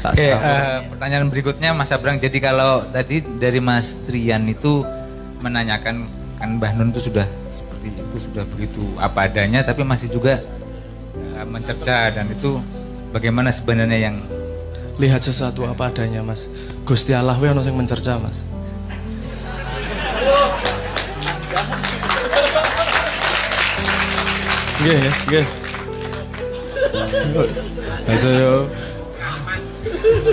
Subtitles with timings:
[0.00, 0.40] Oke, sabar.
[0.40, 2.16] eh, pertanyaan berikutnya Mas Abrang.
[2.16, 4.80] Jadi kalau tadi dari Mas Trian itu
[5.44, 6.08] menanyakan
[6.40, 10.40] kan Mbah Nun itu sudah seperti itu sudah begitu apa adanya, tapi masih juga
[11.16, 12.56] eh, mencerca dan itu
[13.10, 14.16] bagaimana sebenarnya yang
[15.00, 16.46] lihat sesuatu apa adanya mas
[16.84, 18.44] Gusti Allah we ono sing mencerca mas
[24.80, 25.46] Nggih nggih.
[28.08, 28.64] Itu yo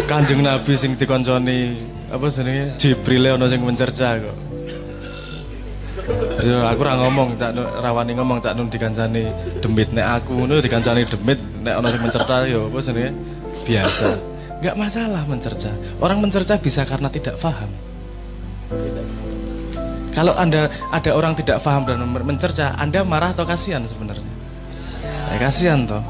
[0.08, 1.78] Kanjeng Nabi sing dikonconi
[2.08, 4.38] apa jenenge Jibril ono sing mencerca kok.
[6.38, 9.28] Yo aku ora ngomong, tak rawani ngomong tak nun dikancani
[9.60, 13.12] demit nek aku ngono dikancani demit nek ono sing mencerca yo apa jenenge
[13.68, 14.10] biasa.
[14.58, 15.72] Enggak masalah mencerca.
[16.00, 17.70] Orang mencerca bisa karena tidak paham.
[20.18, 24.34] Kalau Anda ada orang tidak paham dan men- mencerca, Anda marah atau kasihan sebenarnya?
[25.30, 26.02] Ya kasihan toh.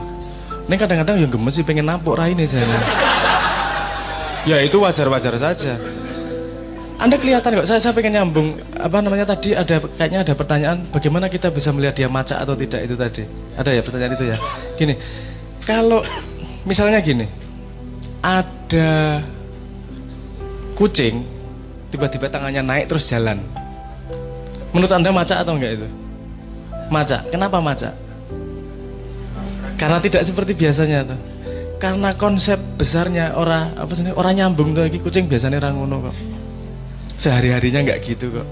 [0.67, 2.64] Ini kadang-kadang yang gemes sih pengen napuk raine saya.
[4.48, 5.76] Ya itu wajar-wajar saja.
[6.98, 11.30] Anda kelihatan kok, saya, saya pengen nyambung apa namanya tadi ada kayaknya ada pertanyaan bagaimana
[11.30, 13.23] kita bisa melihat dia maca atau tidak itu tadi.
[13.53, 14.38] Ada ya pertanyaan itu ya.
[14.73, 14.98] Gini,
[15.62, 16.02] kalau
[16.66, 17.30] misalnya gini,
[18.25, 19.22] ada
[20.73, 21.22] kucing
[21.94, 23.38] tiba-tiba tangannya naik terus jalan.
[24.73, 25.88] Menurut Anda maca atau enggak itu?
[26.90, 27.22] Maca.
[27.30, 27.94] Kenapa maca?
[29.78, 31.20] Karena tidak seperti biasanya tuh.
[31.78, 36.16] Karena konsep besarnya orang apa sih orang nyambung tuh lagi kucing biasanya orang ngono kok.
[37.17, 38.47] Sehari-harinya nggak gitu kok.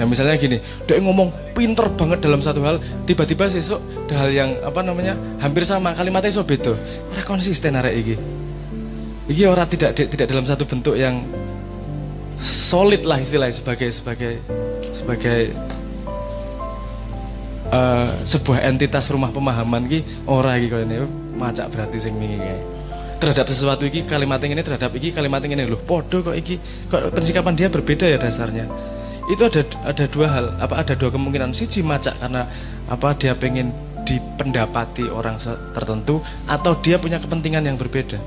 [0.00, 0.56] Nah misalnya gini,
[0.88, 5.12] dia ngomong pinter banget dalam satu hal, tiba-tiba sesuk ada hal yang apa namanya
[5.44, 6.72] hampir sama kalimatnya so beda.
[7.12, 8.16] Orang konsisten arek iki.
[9.28, 11.20] Iki orang tidak tidak dalam satu bentuk yang
[12.40, 14.32] solid lah istilahnya sebagai sebagai
[14.88, 15.52] sebagai
[17.68, 22.60] eh, sebuah entitas rumah pemahaman ki ora iki ini macak berarti sing wingi kae.
[23.20, 27.56] Terhadap sesuatu iki kalimat ini terhadap iki kalimat ini loh podo kok iki kok pensikapan
[27.56, 28.68] dia berbeda ya dasarnya.
[29.32, 31.56] Itu ada ada dua hal, apa ada dua kemungkinan.
[31.56, 32.44] Siji macak karena
[32.88, 33.72] apa dia pengen
[34.04, 35.36] dipendapati orang
[35.76, 38.20] tertentu atau dia punya kepentingan yang berbeda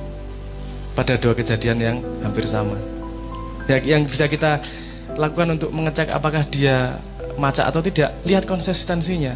[0.94, 2.78] pada dua kejadian yang hampir sama.
[3.66, 4.62] Ya, yang bisa kita
[5.18, 6.98] lakukan untuk mengecek apakah dia
[7.38, 9.34] maca atau tidak, lihat konsistensinya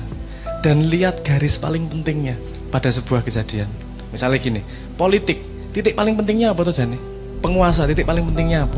[0.61, 2.38] dan lihat garis paling pentingnya
[2.77, 3.65] pada sebuah kejadian.
[4.13, 4.61] Misalnya gini,
[4.93, 5.41] politik,
[5.73, 7.01] titik paling pentingnya apa tuh Jani?
[7.41, 8.77] Penguasa, titik paling pentingnya apa?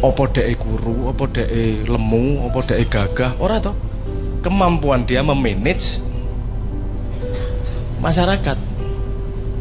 [0.00, 1.44] Opo dek kuru, opo dek
[1.84, 3.76] lemu, opo dek gagah, ora toh?
[4.40, 6.00] Kemampuan dia memanage
[8.00, 8.56] masyarakat.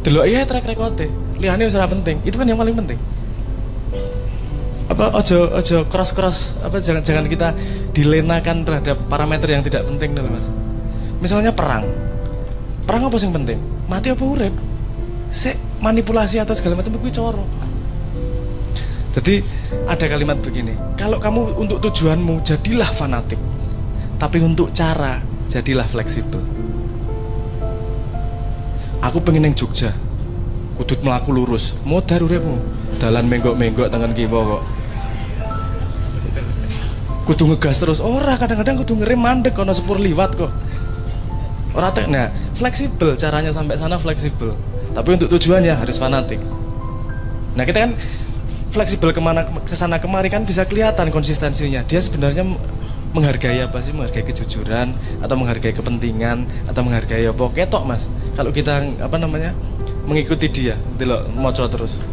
[0.07, 0.71] Delok iya track
[1.35, 2.23] liyane wis ora penting.
[2.23, 2.99] Itu kan yang paling penting
[4.85, 7.57] apa ojo ojo cross cross apa jangan jangan kita
[7.91, 10.53] dilenakan terhadap parameter yang tidak penting dulu mas
[11.25, 11.89] misalnya perang
[12.85, 13.59] perang apa yang penting?
[13.89, 14.53] Mati apa urip?
[15.33, 17.43] Se manipulasi atau segala macam itu coro.
[19.17, 19.41] Jadi
[19.87, 23.41] ada kalimat begini kalau kamu untuk tujuanmu jadilah fanatik.
[24.15, 25.19] Tapi untuk cara
[25.51, 26.39] jadilah fleksibel.
[29.03, 29.91] Aku pengen yang Jogja.
[30.79, 31.75] Kudut melaku lurus.
[31.83, 32.57] Modar uripmu.
[32.95, 34.63] Dalan menggok-menggok tangan kiwa kok.
[37.27, 37.99] Kudu ngegas terus.
[37.99, 40.51] Ora kadang-kadang kudu ngerem mandek kono sepur liwat kok
[41.75, 44.55] ora tek nah fleksibel caranya sampai sana fleksibel.
[44.95, 46.39] Tapi untuk tujuannya harus fanatik.
[47.59, 47.91] Nah kita kan
[48.71, 51.83] fleksibel ke mana ke sana kemari kan bisa kelihatan konsistensinya.
[51.83, 52.47] Dia sebenarnya
[53.11, 53.91] menghargai apa sih?
[53.91, 57.43] Menghargai kejujuran atau menghargai kepentingan atau menghargai apa?
[57.51, 58.07] Ketok mas.
[58.39, 59.51] Kalau kita apa namanya
[60.07, 62.03] mengikuti dia delok moco terus.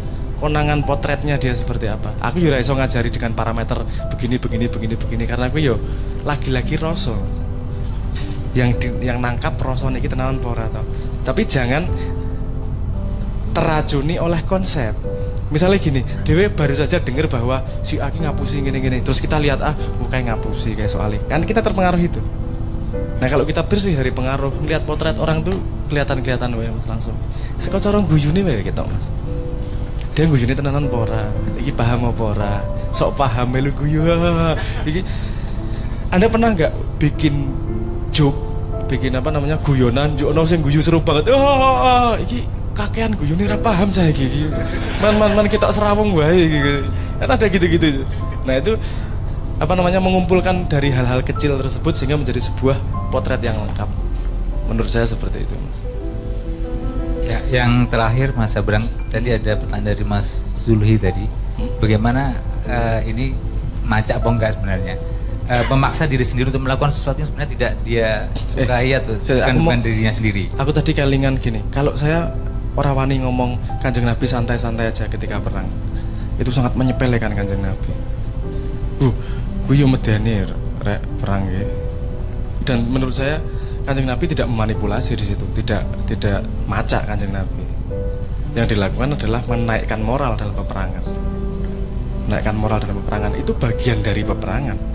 [0.43, 2.11] Konangan potretnya dia seperti apa?
[2.19, 3.79] Aku juga iso ngajari dengan parameter
[4.11, 5.79] begini begini begini begini karena aku yo
[6.27, 7.15] lagi-lagi rasa
[8.53, 10.85] yang di- yang nangkap rasa niki tenanan pora tau
[11.23, 11.87] tapi jangan
[13.53, 14.91] teracuni oleh konsep.
[15.53, 19.77] Misalnya gini Dewe baru saja dengar bahwa si Aki ngapusi gini-gini terus kita lihat ah
[20.09, 22.17] kayak ngapusi kayak soalnya kan kita terpengaruh itu.
[23.21, 25.53] Nah kalau kita bersih dari pengaruh melihat potret orang tuh
[25.93, 27.13] kelihatan-kelihatan wae mas langsung.
[27.61, 29.05] Sekocorong guyune wae kita mas.
[30.17, 31.29] Dia guyune tenanan pora
[31.61, 32.53] iki paham apa ora?
[32.89, 34.01] Sok paham melu guyu.
[34.89, 35.01] Iki
[36.13, 37.49] anda pernah nggak bikin
[38.13, 38.37] joke
[38.87, 40.13] bikin apa namanya guyonan.
[40.13, 41.33] Jono sing guyu seru banget.
[41.33, 44.43] Oh, iki kakean guyune ora paham saya iki iki.
[45.01, 46.85] man man man kita serawung wae gitu
[47.21, 48.05] kan ada gitu-gitu.
[48.45, 48.77] Nah itu
[49.61, 52.77] apa namanya mengumpulkan dari hal-hal kecil tersebut sehingga menjadi sebuah
[53.13, 53.89] potret yang lengkap.
[54.69, 55.77] Menurut saya seperti itu mas.
[57.23, 61.23] Ya, yang terakhir Mas Abrang, tadi ada pertanyaan dari Mas Zulhi tadi.
[61.79, 62.35] Bagaimana
[62.67, 63.31] eh, ini
[63.87, 64.99] maca apa enggak sebenarnya?
[65.43, 69.59] Eh, memaksa diri sendiri untuk melakukan sesuatu yang sebenarnya tidak dia sukai atau saya- bukan,
[69.59, 70.47] bukan dirinya sendiri.
[70.55, 72.31] aku tadi kelingan gini kalau saya
[72.79, 75.67] orang wani ngomong kanjeng Nabi santai-santai aja ketika perang
[76.39, 77.91] itu sangat menyepelekan kanjeng Nabi.
[79.03, 79.11] Uh
[79.67, 80.47] gue yo medeni
[80.79, 81.67] rek perang ya
[82.63, 83.43] dan menurut saya
[83.83, 86.39] kanjeng Nabi tidak memanipulasi di situ tidak tidak
[86.71, 87.67] macak kanjeng Nabi.
[88.55, 91.03] Yang dilakukan adalah menaikkan moral dalam peperangan.
[92.31, 94.92] Menaikkan moral dalam peperangan itu bagian dari peperangan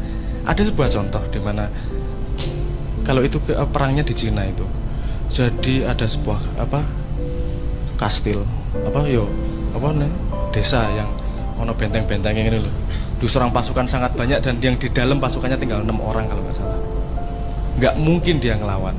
[0.49, 1.69] ada sebuah contoh di mana
[3.05, 4.65] kalau itu ke, perangnya di Cina itu
[5.29, 6.81] jadi ada sebuah apa
[8.01, 8.43] kastil
[8.89, 9.29] apa yo
[9.77, 10.11] apa nih
[10.53, 11.09] desa yang
[11.59, 12.75] ono benteng-benteng ini loh.
[13.19, 16.79] Diserang pasukan sangat banyak dan yang di dalam pasukannya tinggal enam orang kalau nggak salah.
[17.79, 18.95] Nggak mungkin dia ngelawan.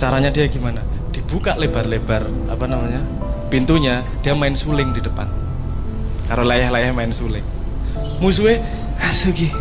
[0.00, 0.80] Caranya dia gimana?
[1.12, 3.04] Dibuka lebar-lebar apa namanya
[3.52, 5.28] pintunya dia main suling di depan.
[6.24, 7.44] Karo layah-layah main suling.
[8.18, 8.64] Musuhnya
[9.04, 9.52] asugi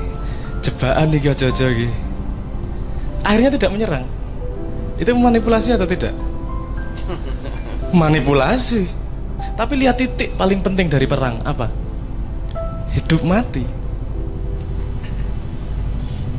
[0.64, 1.94] jebaan nih jojo gitu
[3.24, 4.06] akhirnya tidak menyerang.
[5.00, 6.14] Itu manipulasi atau tidak?
[8.04, 8.86] Manipulasi.
[9.58, 11.72] Tapi lihat titik paling penting dari perang apa?
[12.94, 13.66] Hidup mati.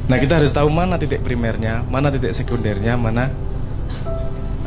[0.05, 3.33] Nah kita harus tahu mana titik primernya mana titik sekundernya mana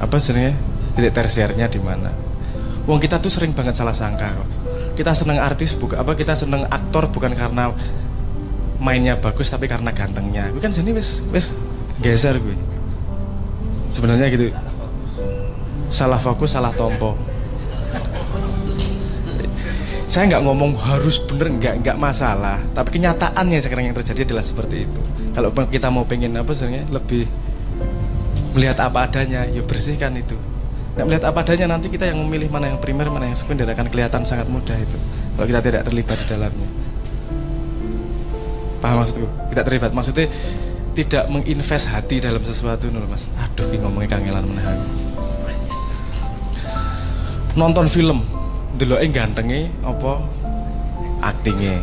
[0.02, 0.58] apa sebenarnya
[0.98, 2.10] titik tersiernya di mana.
[2.90, 4.50] Wong kita tuh sering banget salah sangka kok.
[4.98, 7.70] Kita seneng artis bukan apa kita seneng aktor bukan karena
[8.78, 10.50] mainnya bagus tapi karena gantengnya.
[10.54, 11.54] Gue kan jadi wes wes
[12.02, 12.58] geser gue.
[13.90, 14.52] Sebenarnya gitu.
[15.88, 17.16] Salah fokus, salah tompo.
[20.08, 24.88] Saya nggak ngomong harus bener nggak nggak masalah, tapi kenyataannya sekarang yang terjadi adalah seperti
[24.88, 25.02] itu.
[25.36, 27.28] Kalau kita mau pengen apa sebenarnya lebih
[28.56, 30.34] melihat apa adanya, ya bersihkan itu.
[30.96, 33.92] Nah, melihat apa adanya nanti kita yang memilih mana yang primer, mana yang sekunder akan
[33.92, 34.98] kelihatan sangat mudah itu.
[35.38, 36.87] Kalau kita tidak terlibat di dalamnya.
[38.80, 39.28] Paham maksudku?
[39.54, 39.92] Tidak terlibat.
[39.94, 40.28] Maksudnya
[40.98, 43.30] tidak menginvest hati dalam sesuatu nul mas.
[43.38, 44.78] Aduh, ini ngomongnya kangelan menahan.
[47.58, 48.22] Nonton film,
[48.78, 50.22] dulu gantengnya apa?
[51.26, 51.82] Aktingnya,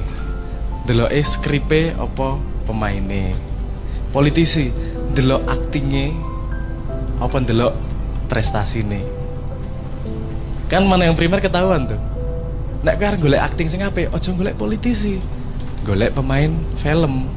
[0.87, 2.39] dulu skripe apa?
[2.65, 3.35] Pemainnya,
[4.15, 4.71] politisi,
[5.13, 6.15] dulu aktingnya
[7.19, 7.37] apa?
[7.43, 7.69] Dulu
[8.31, 9.25] prestasi nih
[10.75, 12.01] kan mana yang primer ketahuan tuh.
[12.85, 15.17] Nek kan golek akting sing ape ojo golek politisi
[15.85, 16.49] golek pemain
[16.81, 17.29] film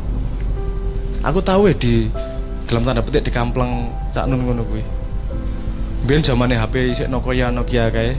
[1.21, 2.07] aku tahu ya di
[2.67, 4.83] dalam tanda petik di kampleng cak nun ngono kuwi
[6.07, 8.15] biar zamannya HP isik Nokia Nokia kayak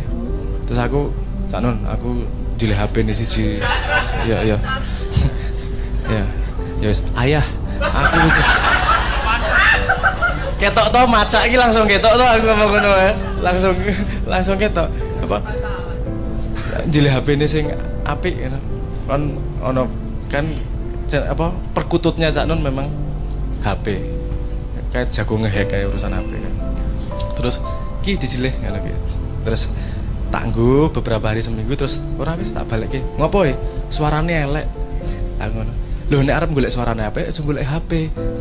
[0.69, 1.09] terus aku
[1.49, 2.29] cak nun aku
[2.61, 3.45] jeli HP nih siji
[4.29, 4.57] ya ya
[6.13, 6.25] ya
[6.85, 6.91] ya
[7.25, 7.45] ayah
[7.81, 8.43] aku gitu
[10.59, 13.13] ketok to macak iki langsung ketok to aku ngomong ngono ya.
[13.39, 13.75] Langsung
[14.27, 14.91] langsung ketok.
[15.23, 15.39] Apa?
[16.91, 17.71] Jile HP ini sing
[18.03, 18.35] apik.
[19.07, 19.87] Kan ono
[20.29, 20.45] kan
[21.13, 22.89] apa perkututnya Cak Nun memang
[23.65, 24.01] HP.
[24.89, 26.55] Kayak jago ngehack kayak urusan HP kan.
[27.37, 27.61] Terus
[28.05, 28.93] ki dijilih ngono ki.
[29.49, 29.63] Terus
[30.29, 33.01] tangguh beberapa hari seminggu terus ora wis tak balik ki.
[33.17, 33.57] Ngopo ya?
[33.89, 34.67] Suarane elek.
[35.41, 35.73] Aku ngono.
[36.09, 37.19] Loh nek arep golek apa?
[37.21, 37.91] Aja golek HP,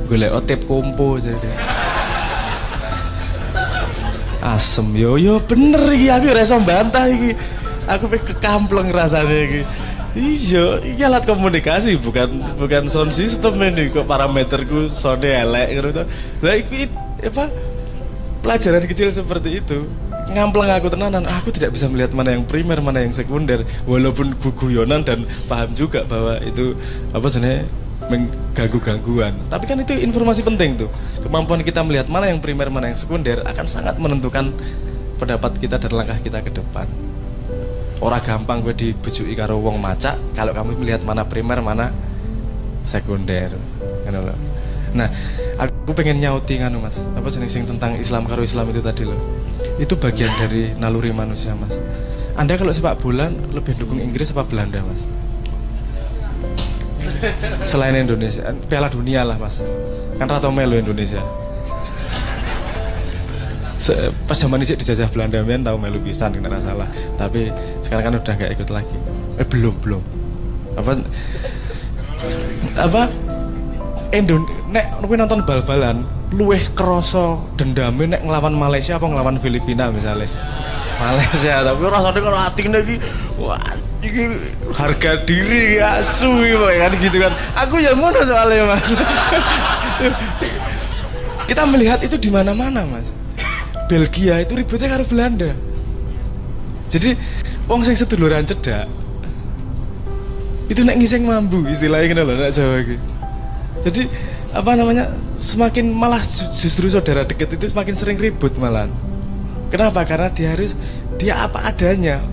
[0.07, 1.51] golek otip kompo jadi
[4.47, 7.35] asem yo yo bener iki aku ora iso bantah iki
[7.83, 9.61] aku pe kekampleng rasanya iki
[10.17, 15.89] iya iki alat komunikasi bukan bukan sound system ini kok parameterku sound elek gitu
[16.41, 16.89] lah iki
[17.21, 17.53] apa
[18.41, 19.85] pelajaran kecil seperti itu
[20.27, 25.05] ngampleng aku tenanan aku tidak bisa melihat mana yang primer mana yang sekunder walaupun guguyonan
[25.05, 26.75] dan paham juga bahwa itu
[27.15, 27.63] apa sebenarnya
[28.11, 30.89] mengganggu gangguan tapi kan itu informasi penting tuh
[31.23, 34.51] kemampuan kita melihat mana yang primer mana yang sekunder akan sangat menentukan
[35.17, 36.87] pendapat kita dan langkah kita ke depan
[38.01, 41.89] orang gampang gue dibujuki karo wong maca kalau kamu melihat mana primer mana
[42.85, 43.53] sekunder.
[44.05, 44.37] Kan loh
[44.95, 45.11] nah
[45.59, 47.03] aku pengen nyauti kan mas.
[47.13, 49.19] Apa sih sing tentang Islam karo Islam itu tadi loh
[49.77, 51.77] itu bagian dari naluri manusia mas.
[52.37, 55.01] Anda kalau sepak bola lebih dukung Inggris apa Belanda mas?
[57.65, 59.61] Selain Indonesia Piala Dunia lah mas.
[60.17, 61.21] Kan Ratu Melo Indonesia
[64.25, 66.89] pas zaman ini dijajah Belanda men tahu melu pisan kena salah.
[67.15, 67.53] Tapi
[67.85, 68.97] sekarang kan udah nggak ikut lagi.
[69.37, 70.01] Eh belum belum.
[70.77, 70.91] Apa?
[72.77, 73.01] Apa?
[74.15, 80.27] Indon nek nonton bal-balan luweh kroso dendame nek ngelawan Malaysia apa ngelawan Filipina misalnya
[80.99, 82.95] Malaysia tapi rasanya kalau hati lagi
[83.35, 83.59] wah
[84.03, 84.31] ini
[84.71, 87.33] harga diri ya suwi kan gitu kan.
[87.67, 88.89] Aku ya ngono soalnya mas.
[91.47, 93.11] Kita melihat itu di mana mana mas
[93.87, 95.51] Belgia itu ributnya karo Belanda.
[96.87, 97.15] Jadi
[97.67, 98.87] wong sing seduluran cedak
[100.67, 103.05] itu nek ngiseng mambu istilahnya gitu loh nek Jawa gitu
[103.87, 104.01] jadi
[104.51, 105.05] apa namanya
[105.39, 106.19] semakin malah
[106.51, 108.91] justru saudara deket itu semakin sering ribut malah
[109.69, 110.03] kenapa?
[110.07, 110.73] Karena dia harus
[111.19, 112.23] dia apa adanya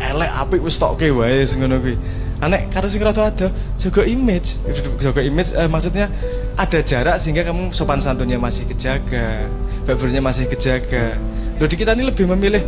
[0.00, 1.96] elek apik wis tokke wae sing ngono kuwi.
[2.38, 4.62] Anek karo sing rada ada jaga image.
[5.02, 6.06] Jaga image eh, maksudnya
[6.54, 9.46] ada jarak sehingga kamu sopan santunnya masih kejaga
[9.88, 11.16] baburnya masih kejaga.
[11.56, 12.60] Loh di kita ini lebih memilih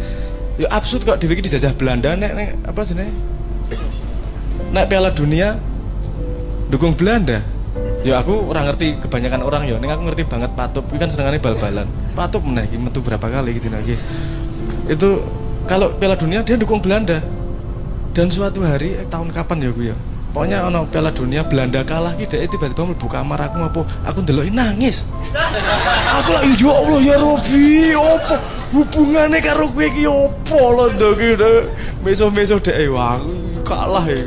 [0.57, 3.09] ya absurd kok di dijajah Belanda nek, nek apa sih nek
[4.73, 5.61] nek Piala Dunia
[6.73, 7.45] dukung Belanda.
[8.01, 9.77] Ya aku orang ngerti kebanyakan orang ya.
[9.77, 11.87] Nek aku ngerti banget patup kan senengannya bal-balan.
[12.17, 14.01] Patup meneh metu berapa kali gitu lagi
[14.91, 15.23] itu
[15.71, 17.23] kalau Piala Dunia dia dukung Belanda.
[18.11, 19.97] Dan suatu hari eh, tahun kapan ya gue ya
[20.31, 25.07] pokoknya ono Piala Dunia Belanda kalah gitu tiba-tiba mlebu kamar aku apa aku ndeloki nangis.
[26.21, 28.35] Aku lagi ya Allah ya Robi opo?
[28.71, 31.51] Hubungannya karo gue ki opo lo ndok gitu
[32.07, 33.19] meso-meso deh wah
[33.67, 34.23] kalah ya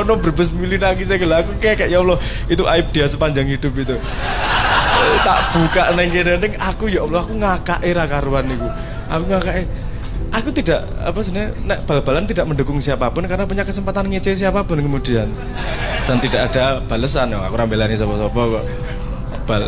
[0.00, 2.16] ono berbes milih nangis saya aku kayak ya Allah
[2.48, 3.96] itu aib dia sepanjang hidup itu.
[5.22, 8.68] Tak buka neng kene aku ya Allah aku ngakak era karuan niku.
[9.06, 9.68] Aku ngakak
[10.36, 14.60] aku tidak apa sebenarnya nek bal-balan tidak mendukung siapa pun karena punya kesempatan ngece siapa
[14.68, 15.32] pun kemudian.
[16.04, 18.64] Dan tidak ada balasan aku rambelani sapa-sapa kok.
[19.48, 19.64] Bal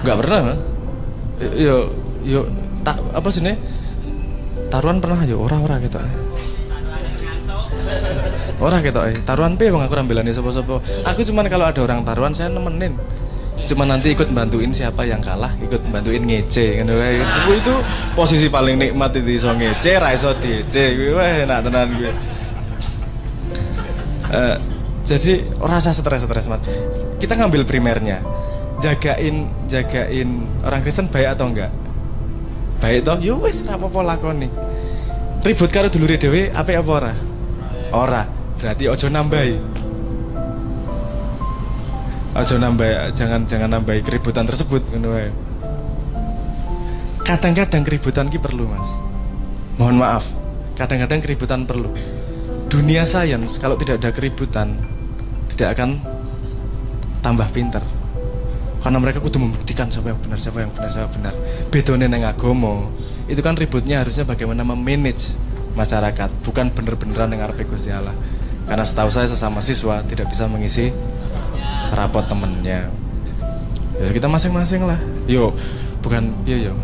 [0.00, 0.58] nggak pernah kan
[1.58, 1.90] yo
[2.22, 2.46] yo
[2.86, 3.42] tak apa sih
[4.72, 5.98] taruhan pernah yo orang-orang gitu
[8.56, 9.82] orang gitu taruhan pe bang?
[9.84, 10.80] Aku rambelani sapa-sapa.
[11.04, 12.96] Aku cuman kalau ada orang taruhan saya nemenin
[13.66, 17.74] cuma nanti ikut bantuin siapa yang kalah ikut bantuin ngece kan itu, itu
[18.14, 22.12] posisi paling nikmat itu iso ngece ra iso diece gue enak tenan gue
[24.30, 24.56] uh,
[25.06, 26.62] jadi rasa stres-stres mat
[27.16, 28.20] kita ngambil primernya.
[28.76, 31.72] Jagain jagain orang Kristen baik atau enggak?
[32.76, 33.16] Baik toh?
[33.24, 34.52] Yo wes apa apa lakoni.
[35.40, 37.14] Ribut karo dulure dhewe apa apa ora?
[37.96, 38.22] Ora.
[38.60, 39.56] Berarti ojo nambahi
[42.36, 44.84] aja nambah jangan jangan nambah keributan tersebut
[47.26, 48.86] kadang-kadang keributan ki perlu mas.
[49.82, 50.24] Mohon maaf.
[50.78, 51.90] Kadang-kadang keributan perlu.
[52.70, 54.78] Dunia sains kalau tidak ada keributan
[55.50, 55.98] tidak akan
[57.26, 57.82] tambah pinter.
[58.78, 61.34] Karena mereka kudu membuktikan siapa yang benar siapa yang benar siapa yang benar.
[61.74, 62.94] Bedone neng agomo
[63.26, 65.34] itu kan ributnya harusnya bagaimana memanage
[65.74, 68.14] masyarakat bukan bener-beneran yang arep Gusti Allah.
[68.70, 70.94] Karena setahu saya sesama siswa tidak bisa mengisi
[71.92, 72.88] rapot temennya.
[73.96, 74.98] Ya kita masing-masing lah.
[75.24, 75.56] Yo
[76.04, 76.74] bukan iya yo.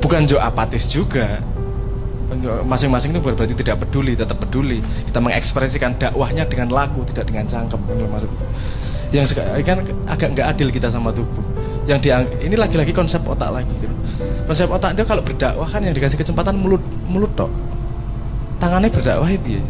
[0.00, 1.40] Bukan jo apatis juga.
[2.64, 4.78] Masing-masing itu berarti tidak peduli tetap peduli.
[4.80, 7.80] Kita mengekspresikan dakwahnya dengan laku tidak dengan cangkem.
[7.84, 8.30] Maksud
[9.10, 9.26] yang
[9.66, 11.42] kan agak nggak adil kita sama tubuh.
[11.90, 13.96] Yang diang ini lagi-lagi konsep otak lagi gitu.
[14.50, 17.50] konsep otak itu kalau berdakwah kan yang dikasih kesempatan mulut mulut dok
[18.58, 19.62] tangannya berdakwah ya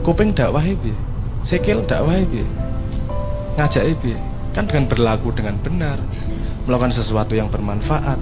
[0.00, 0.74] kuping dakwah ya
[1.44, 2.44] sikil dakwah ya
[3.62, 4.18] ngajak ibu
[4.50, 6.02] kan dengan berlaku dengan benar
[6.66, 8.18] melakukan sesuatu yang bermanfaat.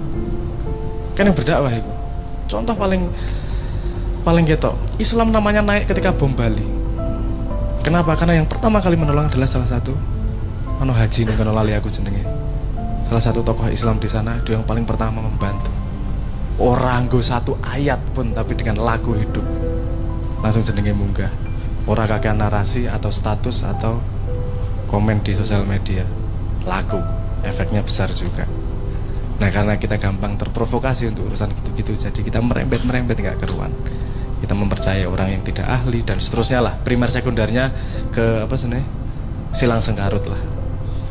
[1.16, 1.92] Kan yang berdakwah ibu.
[2.48, 3.08] Contoh paling
[4.20, 6.64] paling gitu Islam namanya naik ketika bom Bali.
[7.80, 8.12] Kenapa?
[8.20, 9.96] Karena yang pertama kali menolong adalah salah satu
[10.76, 12.24] Mano Haji nih kalau lali aku jenenge.
[13.04, 15.72] Salah satu tokoh Islam di sana dia yang paling pertama membantu.
[16.60, 19.44] Orang gue satu ayat pun tapi dengan lagu hidup.
[20.44, 21.32] Langsung jenenge munggah.
[21.88, 24.00] Orang kakek narasi atau status atau
[24.90, 26.02] komen di sosial media.
[26.66, 26.98] Laku
[27.46, 28.44] efeknya besar juga.
[29.40, 33.72] Nah karena kita gampang terprovokasi untuk urusan gitu-gitu jadi kita merembet-merembet nggak keruan.
[34.42, 36.74] Kita mempercayai orang yang tidak ahli dan seterusnya lah.
[36.76, 37.72] Primer sekundernya
[38.12, 38.68] ke apa sih
[39.56, 40.40] silang sengkarut lah.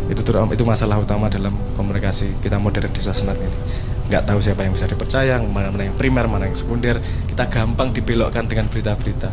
[0.09, 3.57] Itu itu masalah utama dalam komunikasi kita modern di sosmed ini.
[4.09, 6.97] Nggak tahu siapa yang bisa dipercaya mana mana yang primer mana yang sekunder.
[7.29, 9.29] Kita gampang dibelokkan dengan berita-berita.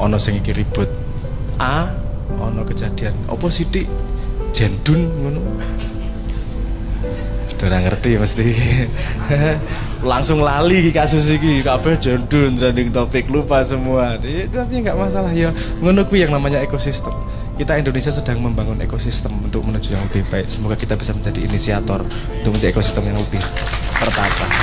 [0.00, 0.88] Ono sing iki ribut.
[1.60, 3.14] A ono kejadian.
[3.30, 3.86] Opo sidik?
[4.50, 5.40] Jendun ngono.
[7.56, 8.46] Udah ngerti mesti.
[10.12, 14.20] Langsung lali kasus ini kabeh jendun trending topik lupa semua.
[14.20, 15.50] Tapi nggak masalah ya.
[15.82, 17.10] Ngono yang namanya ekosistem.
[17.56, 20.46] Kita Indonesia sedang membangun ekosistem untuk menuju yang lebih baik.
[20.52, 22.04] Semoga kita bisa menjadi inisiator
[22.44, 23.40] untuk menjadi ekosistem yang lebih
[23.96, 24.55] tertata